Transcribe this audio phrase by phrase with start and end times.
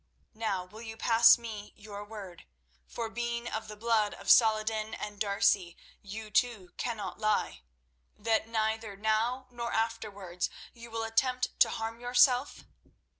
[0.33, 4.93] Now will you pass me your word—for being of the blood of Salah ed din
[4.95, 11.99] and D'Arcy, you, too, cannot lie—that neither now nor afterwards you will attempt to harm
[11.99, 12.63] yourself?